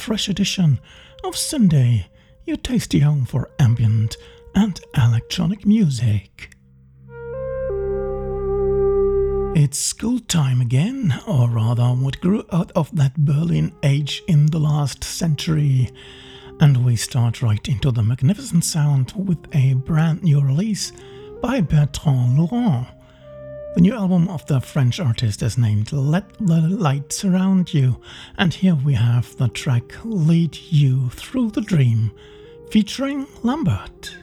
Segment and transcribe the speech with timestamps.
[0.00, 0.80] fresh edition
[1.22, 2.06] of Syndae,
[2.46, 4.16] your tasty home for ambient
[4.54, 6.56] and electronic music.
[9.54, 14.58] It's school time again, or rather, what grew out of that Berlin age in the
[14.58, 15.90] last century.
[16.60, 20.92] And we start right into the magnificent sound with a brand new release
[21.42, 22.86] by Bertrand Loreau.
[23.72, 27.98] The new album of the French artist is named Let the Light Surround You,
[28.36, 32.10] and here we have the track Lead You Through the Dream,
[32.68, 34.19] featuring Lambert.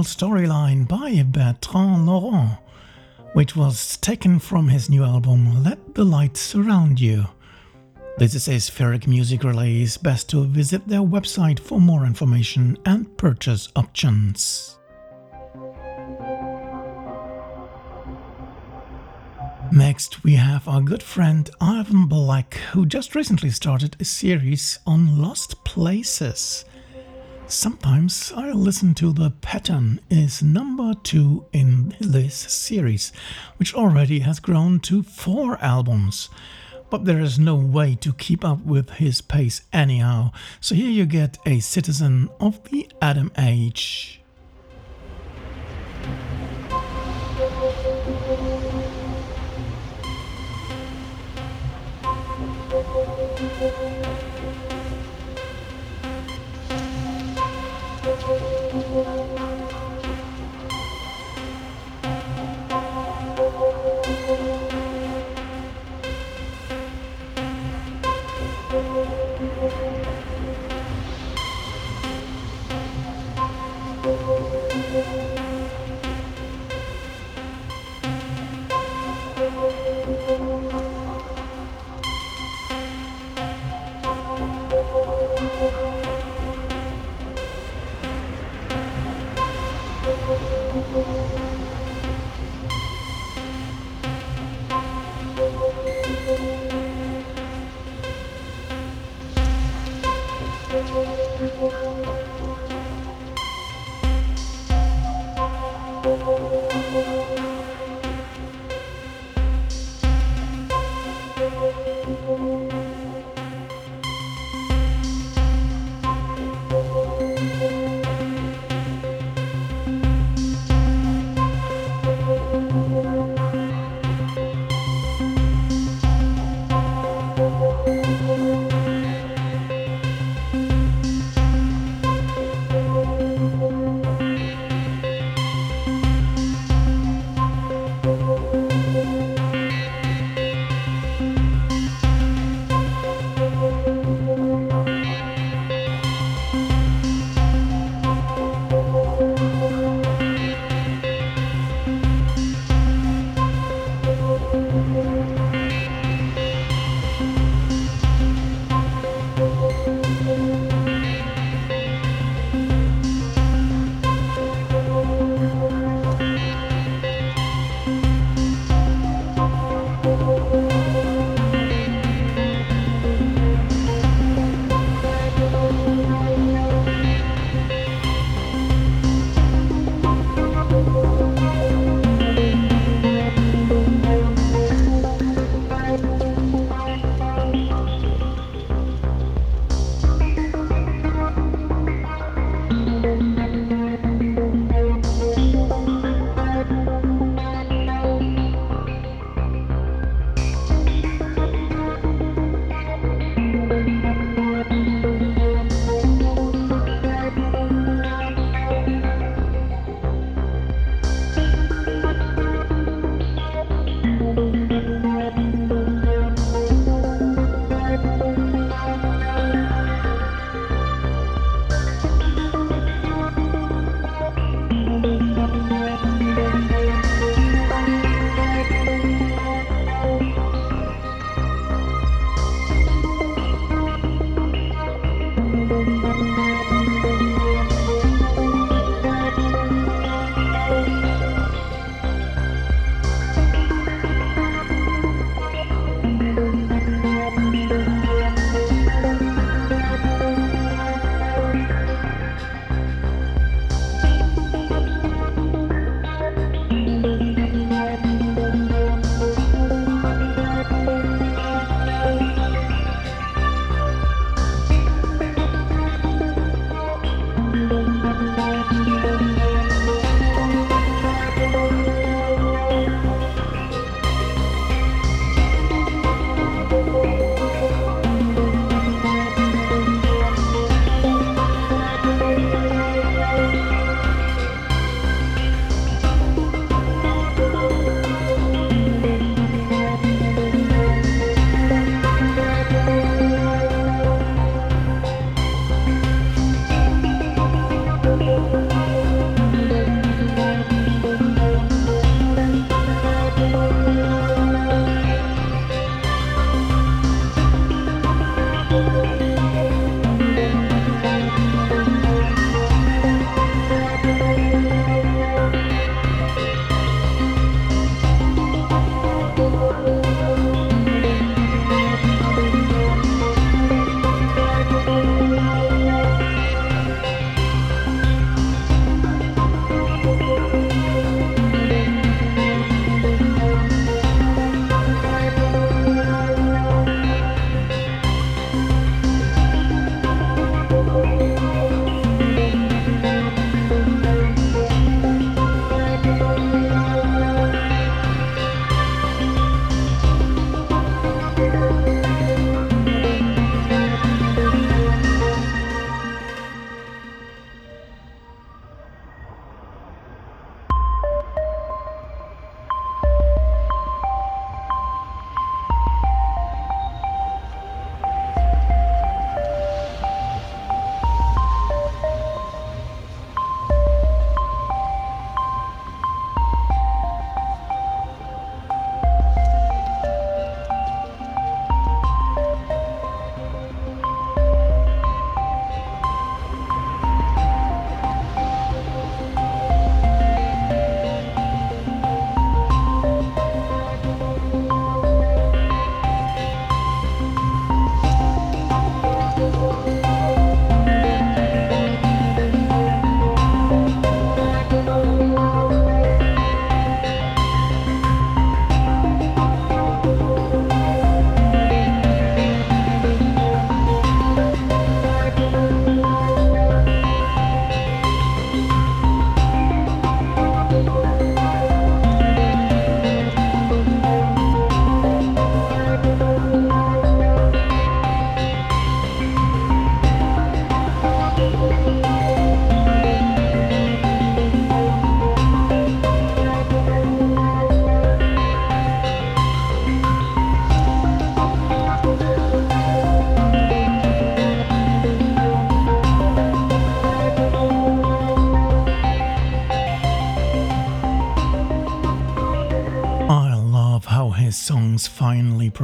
[0.00, 2.58] Storyline by Bertrand Loreau,
[3.34, 7.26] which was taken from his new album Let the Light Surround You.
[8.16, 13.16] This is a Spheric Music release, best to visit their website for more information and
[13.18, 14.78] purchase options.
[19.70, 25.20] Next, we have our good friend Ivan Black, who just recently started a series on
[25.20, 26.64] lost places.
[27.52, 33.12] Sometimes I listen to the pattern is number two in this series,
[33.58, 36.30] which already has grown to four albums.
[36.88, 40.32] But there is no way to keep up with his pace anyhow,
[40.62, 44.22] so here you get a citizen of the Adam Age.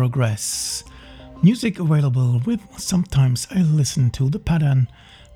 [0.08, 0.84] Progress.
[1.42, 4.88] Music available with Sometimes I Listen to the Pattern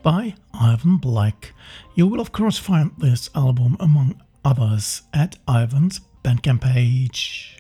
[0.02, 1.52] by Ivan Black.
[1.94, 7.58] You will, of course, find this album among others at Ivan's Bandcamp page.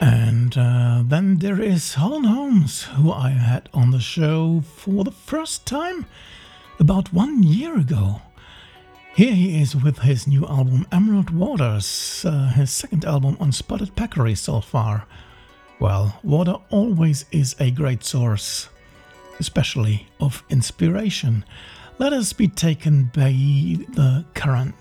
[0.00, 5.10] And uh, then there is Hollan Holmes, who I had on the show for the
[5.10, 6.06] first time
[6.78, 8.22] about one year ago.
[9.16, 13.96] Here he is with his new album Emerald Waters, uh, his second album on Spotted
[13.96, 15.04] Peccary so far.
[15.80, 18.68] Well, water always is a great source,
[19.40, 21.44] especially of inspiration.
[21.98, 24.74] Let us be taken by the current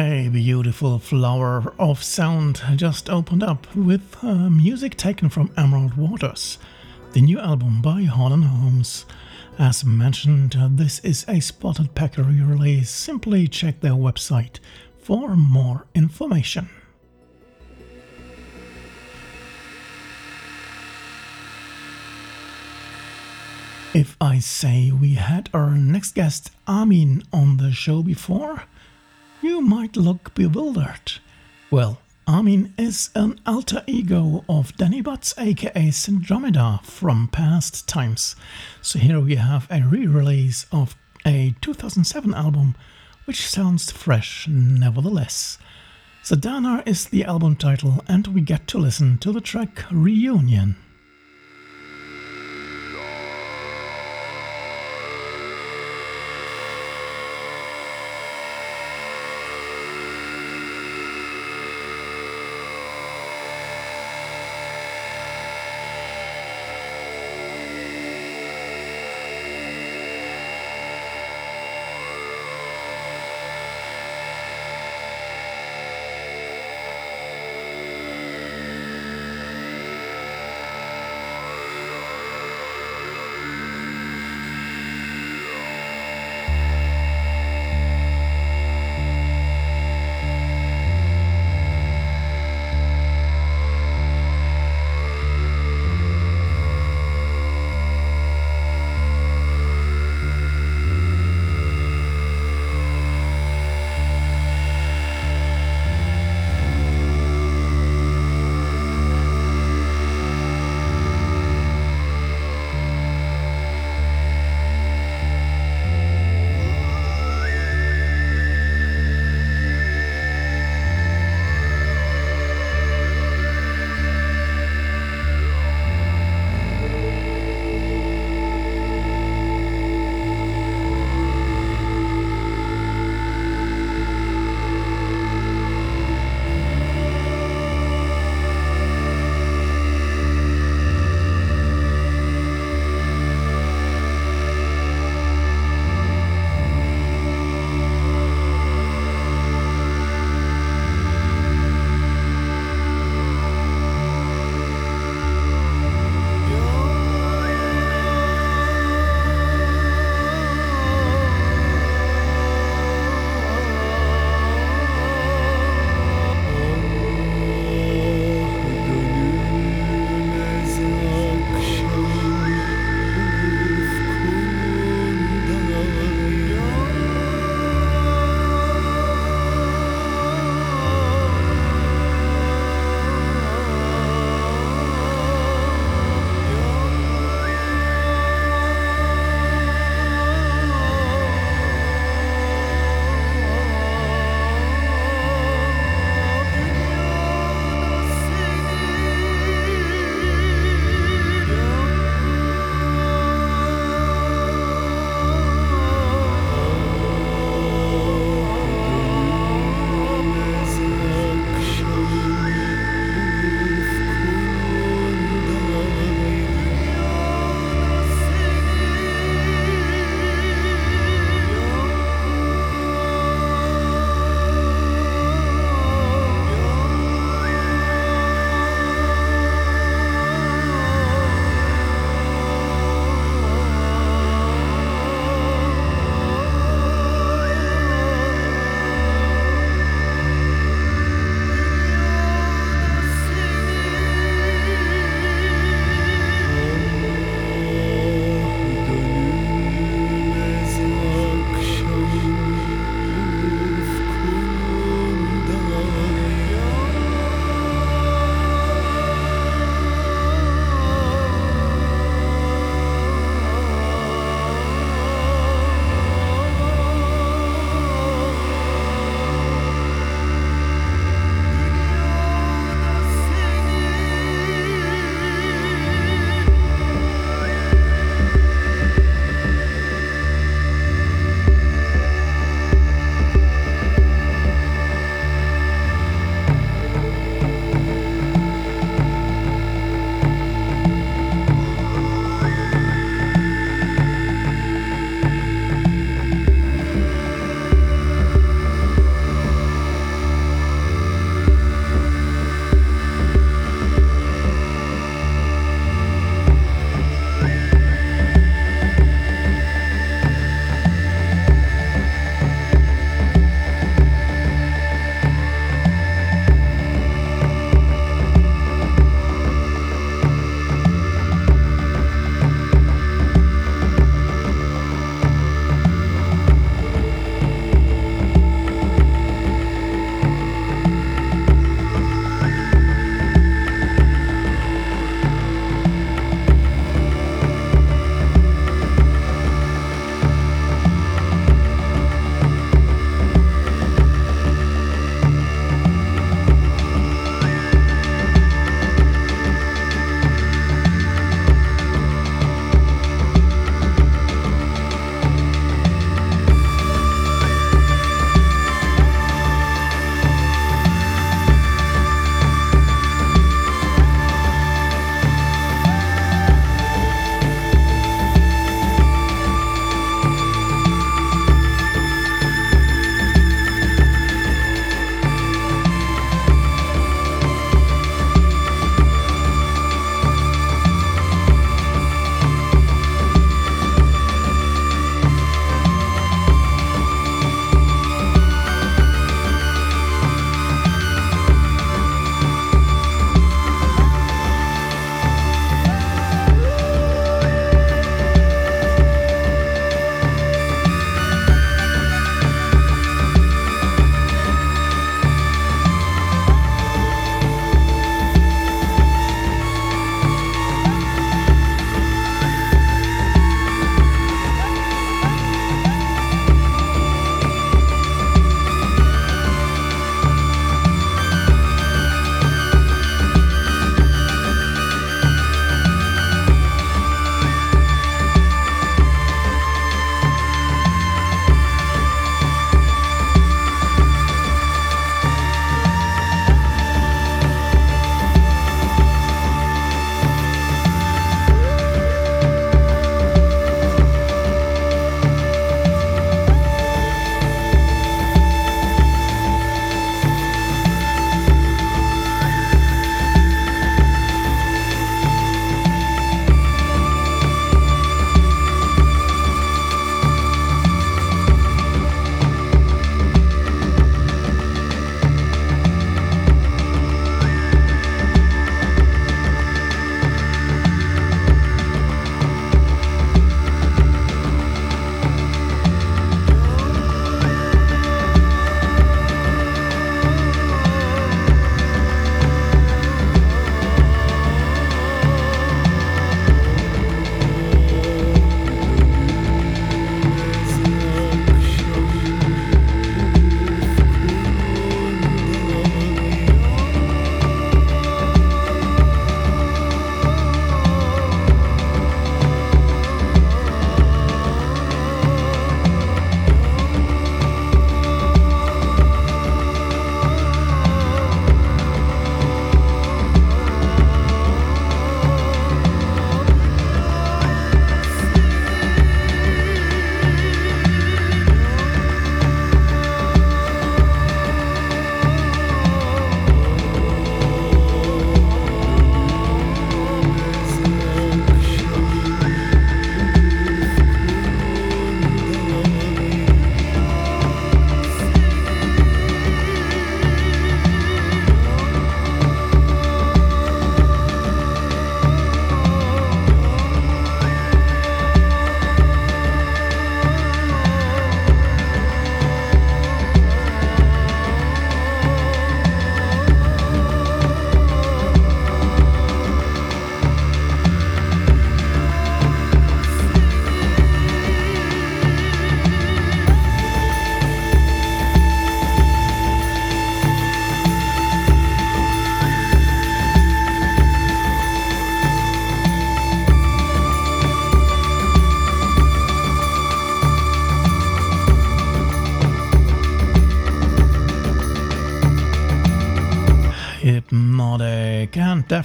[0.00, 6.56] A beautiful flower of sound just opened up with uh, music taken from Emerald Waters,
[7.12, 9.04] the new album by Hollan Holmes.
[9.58, 12.88] As mentioned, uh, this is a Spotted Peccary release.
[12.88, 14.58] Simply check their website
[14.96, 16.70] for more information.
[23.92, 28.62] If I say we had our next guest Amin on the show before,
[29.42, 31.12] you might look bewildered.
[31.70, 38.36] Well, Amin is an alter ego of Danny Budts, aka Syndromeda, from past times.
[38.82, 40.94] So here we have a re release of
[41.26, 42.76] a 2007 album,
[43.24, 45.58] which sounds fresh nevertheless.
[46.22, 50.76] Sadhana is the album title, and we get to listen to the track Reunion.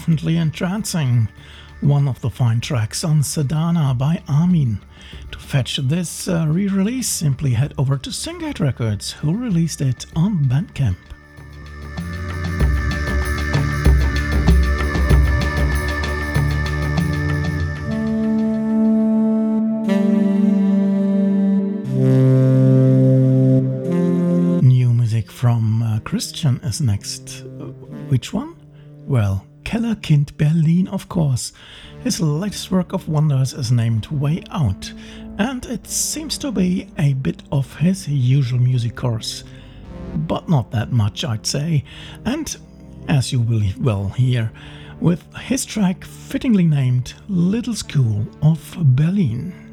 [0.05, 1.29] Definitely entrancing.
[1.81, 4.79] One of the fine tracks on Sadhana by Amin.
[5.31, 10.05] To fetch this uh, re release, simply head over to Syngate Records, who released it
[10.15, 10.97] on Bandcamp.
[24.61, 27.41] New music from uh, Christian is next.
[27.41, 27.71] Uh,
[28.11, 28.55] which one?
[29.07, 31.51] Well, Kellerkind Berlin, of course.
[32.03, 34.93] His latest work of wonders is named Way Out,
[35.37, 39.43] and it seems to be a bit of his usual music course.
[40.15, 41.83] But not that much, I'd say.
[42.23, 42.55] And
[43.09, 44.51] as you will well hear,
[45.01, 49.64] with his track fittingly named Little School of Berlin.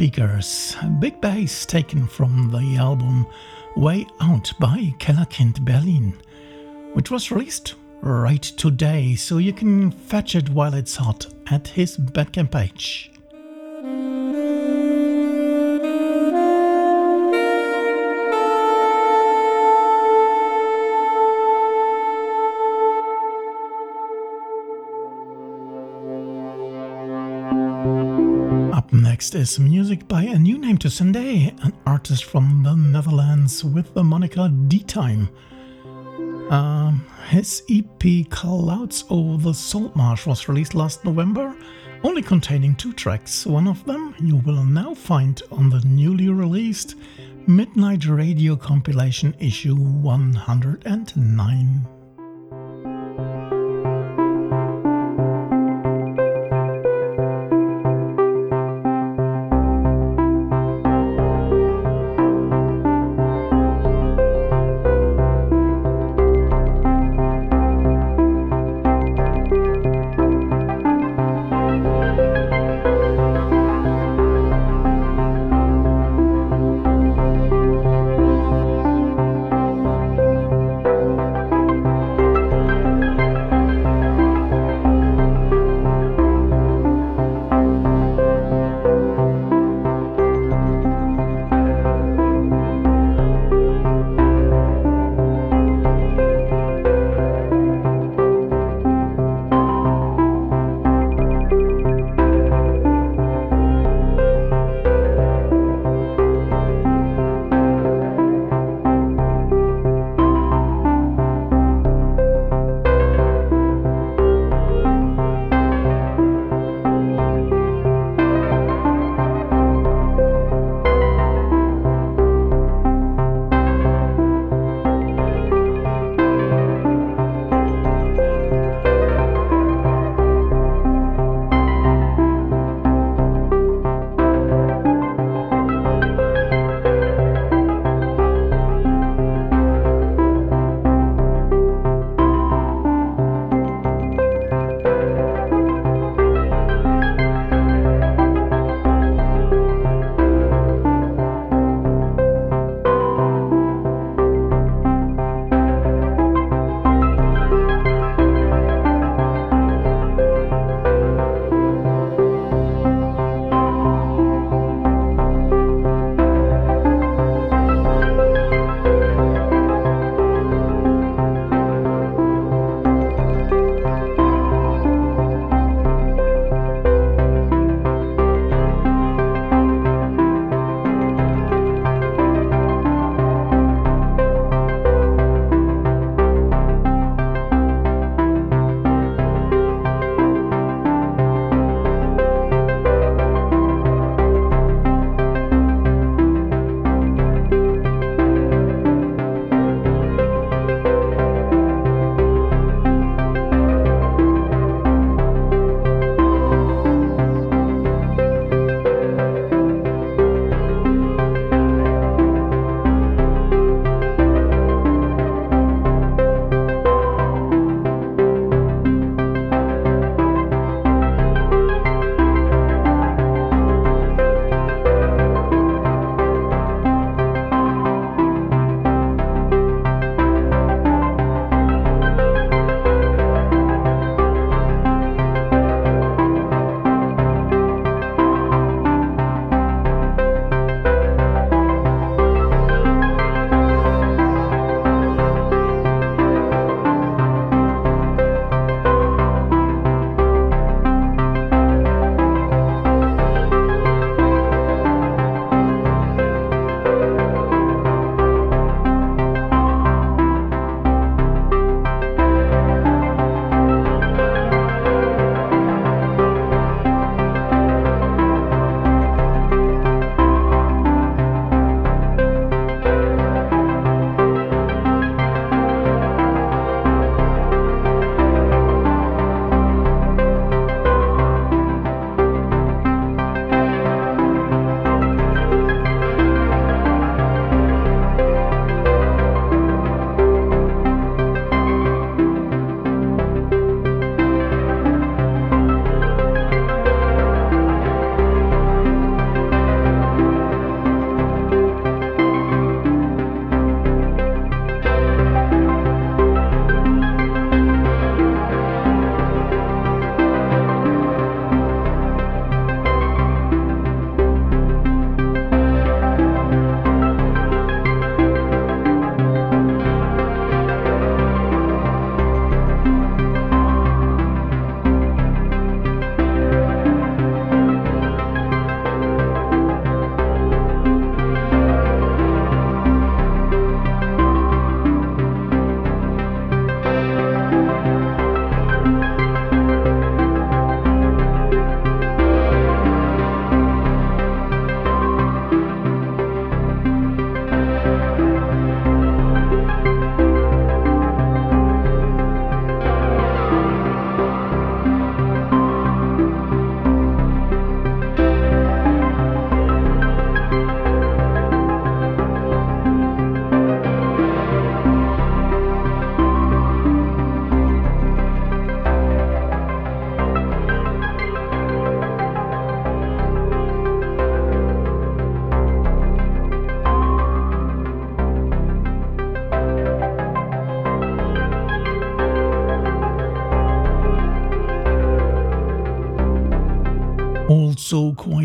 [0.00, 3.26] Speakers, big bass taken from the album
[3.76, 6.14] Way Out by Kellerkind Berlin,
[6.94, 11.98] which was released right today, so you can fetch it while it's hot at his
[11.98, 13.12] Bandcamp page.
[29.30, 33.94] Next is music by a new name to Syndae, an artist from the Netherlands with
[33.94, 35.28] the moniker D-Time.
[36.50, 41.54] Um, his EP Clouds Over the Salt Marsh was released last November,
[42.02, 43.46] only containing two tracks.
[43.46, 46.96] One of them you will now find on the newly released
[47.46, 51.99] Midnight Radio compilation issue 109.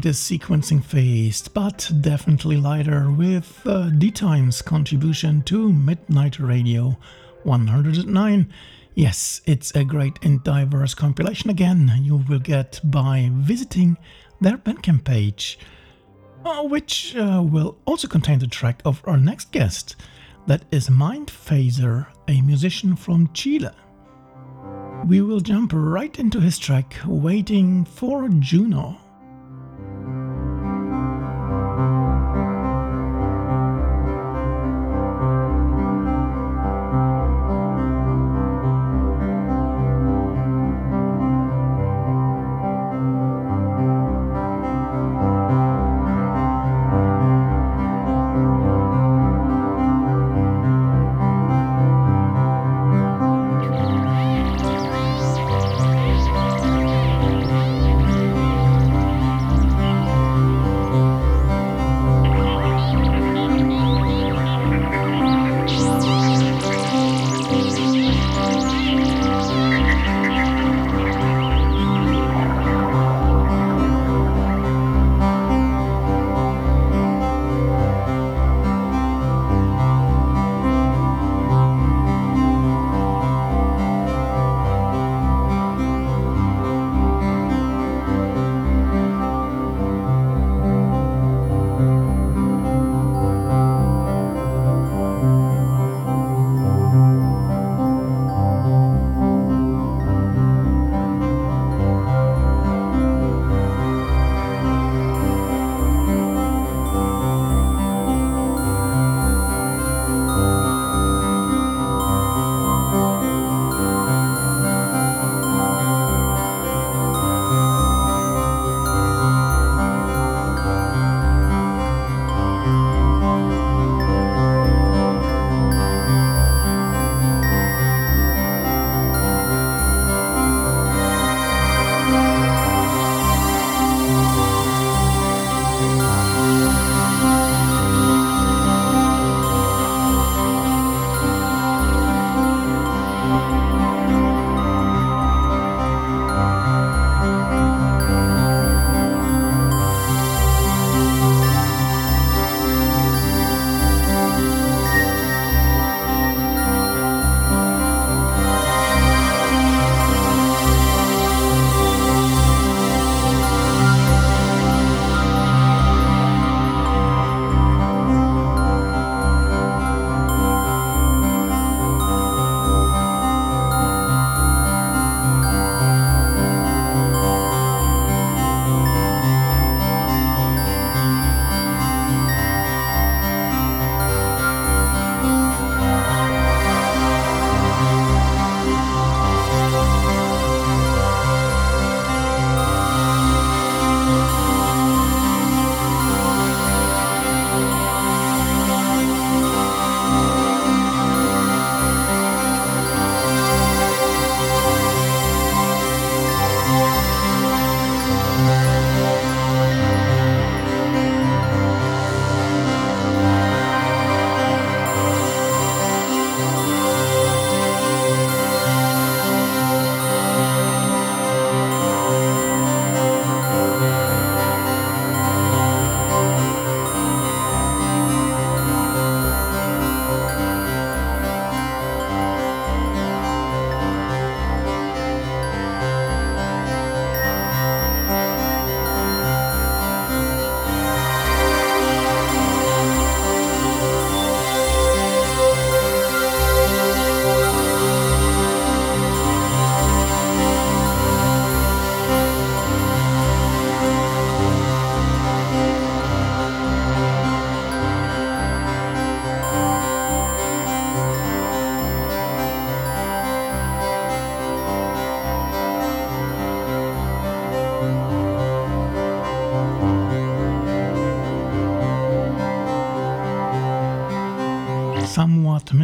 [0.06, 6.96] Also sequencing phase, but definitely lighter with uh, D-Time's contribution to Midnight Radio
[7.42, 8.54] 109.
[8.94, 13.98] Yes, it's a great and diverse compilation again you will get by visiting
[14.40, 15.58] their Bandcamp page,
[16.46, 19.96] uh, which uh, will also contain the track of our next guest,
[20.46, 23.72] that is Mind Phaser, a musician from Chile.
[25.08, 29.00] We will jump right into his track, Waiting for Juno.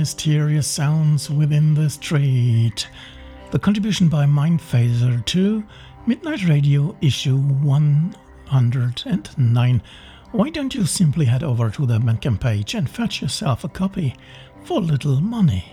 [0.02, 2.88] mysterious sounds within the street.
[3.52, 5.64] The contribution by Mindphaser to
[6.08, 9.82] Midnight Radio issue 109.
[10.32, 14.16] Why don't you simply head over to the Bandcamp page and fetch yourself a copy
[14.64, 15.66] for little money?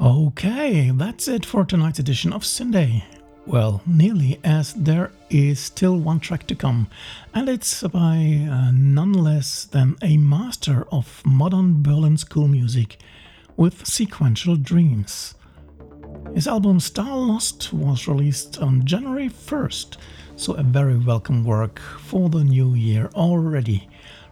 [0.00, 3.02] Okay, that's it for tonight's edition of Syndae.
[3.46, 6.88] Well, nearly, as there is still one track to come,
[7.32, 12.98] and it's by uh, none less than a master of modern Berlin school music
[13.56, 15.36] with sequential dreams.
[16.34, 19.96] His album Star Lost was released on January 1st,
[20.34, 23.88] so a very welcome work for the new year already.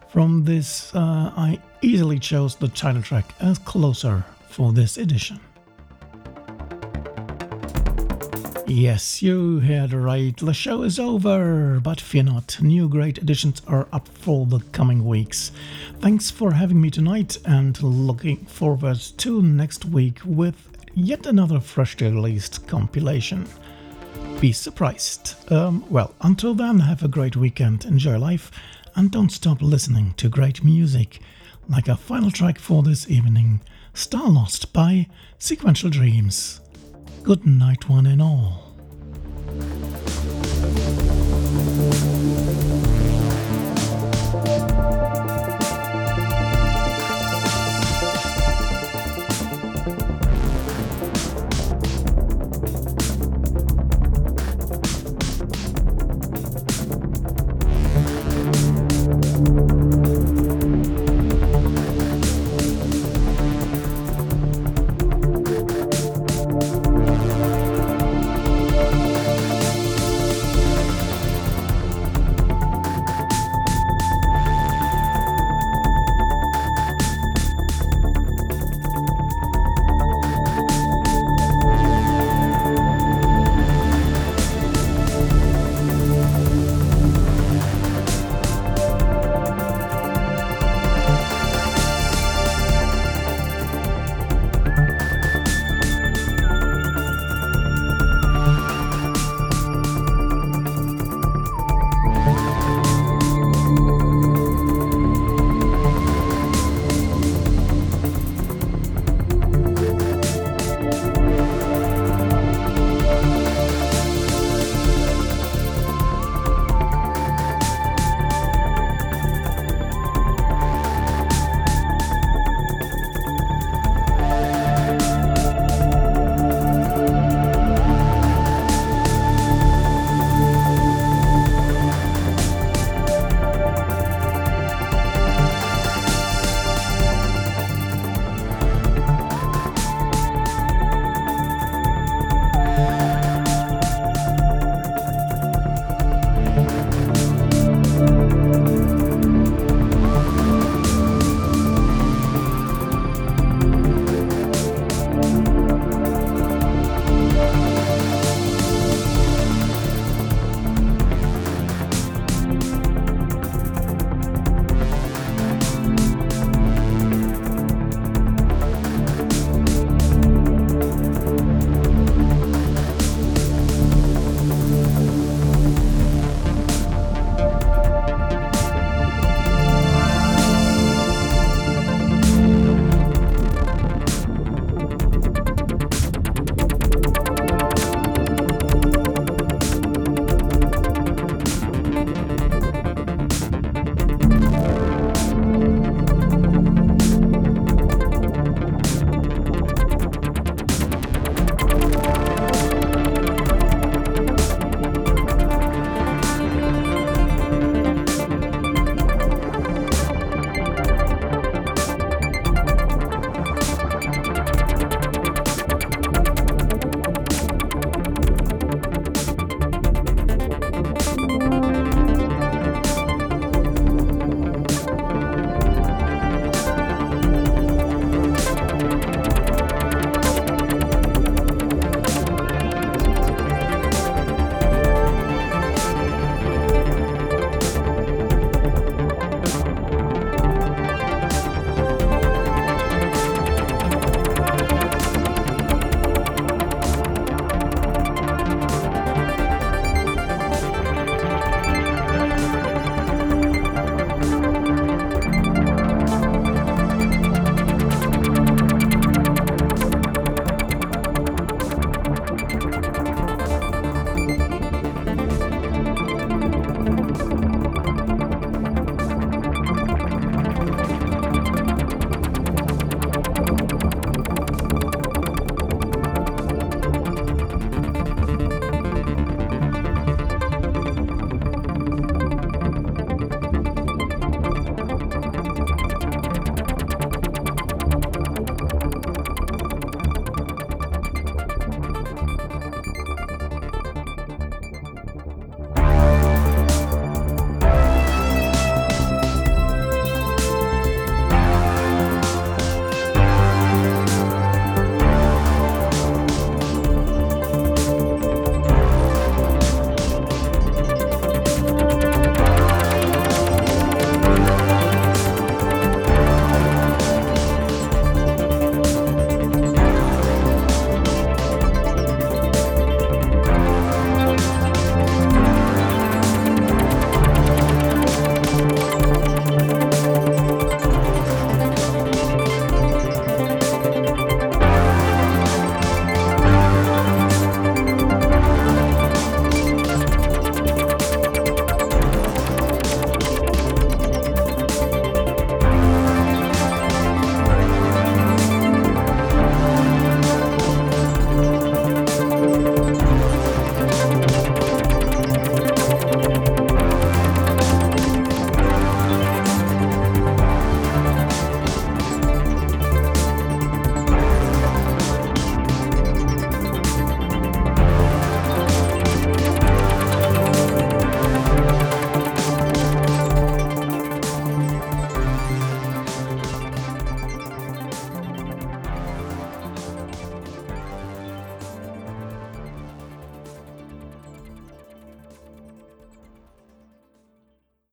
[0.08, 5.38] From this, uh, I easily chose the title track as closer for this edition.
[8.66, 13.86] Yes, you heard right, the show is over, but fear not, new great editions are
[13.92, 15.52] up for the coming weeks.
[16.00, 20.56] Thanks for having me tonight and looking forward to next week with
[20.94, 23.46] yet another freshly released compilation.
[24.40, 25.34] Be surprised.
[25.52, 28.50] Um, well, until then, have a great weekend, enjoy life,
[28.96, 31.20] and don't stop listening to great music,
[31.68, 33.60] like a final track for this evening
[33.92, 35.06] Star Lost by
[35.38, 36.62] Sequential Dreams.
[37.24, 38.74] Good night, one and all.